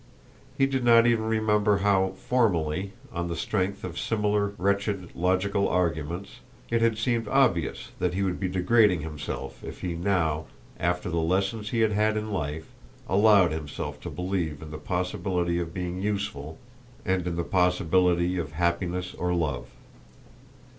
He 0.57 0.65
did 0.65 0.83
not 0.83 1.05
even 1.05 1.25
remember 1.25 1.77
how 1.77 2.13
formerly, 2.17 2.93
on 3.13 3.27
the 3.27 3.35
strength 3.35 3.83
of 3.83 3.99
similar 3.99 4.53
wretched 4.57 5.09
logical 5.13 5.69
arguments, 5.69 6.39
it 6.71 6.81
had 6.81 6.97
seemed 6.97 7.27
obvious 7.27 7.91
that 7.99 8.15
he 8.15 8.23
would 8.23 8.39
be 8.39 8.47
degrading 8.47 9.01
himself 9.01 9.63
if 9.63 9.81
he 9.81 9.93
now, 9.93 10.45
after 10.79 11.07
the 11.11 11.17
lessons 11.21 11.69
he 11.69 11.81
had 11.81 11.91
had 11.91 12.17
in 12.17 12.31
life, 12.33 12.71
allowed 13.07 13.51
himself 13.51 14.01
to 14.01 14.09
believe 14.09 14.63
in 14.63 14.71
the 14.71 14.79
possibility 14.79 15.59
of 15.59 15.71
being 15.71 16.01
useful 16.01 16.57
and 17.05 17.27
in 17.27 17.35
the 17.35 17.43
possibility 17.43 18.39
of 18.39 18.53
happiness 18.53 19.13
or 19.13 19.35
love. 19.35 19.67